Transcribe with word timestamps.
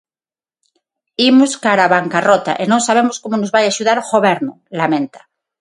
Imos 1.29 1.51
cara 1.63 1.89
á 1.91 1.91
bancarrota 1.95 2.53
e 2.61 2.63
non 2.71 2.85
sabemos 2.87 3.15
como 3.21 3.35
nos 3.39 3.53
vai 3.55 3.63
axudar 3.65 3.97
o 4.03 4.09
Goberno, 4.13 4.53
lamenta. 4.79 5.19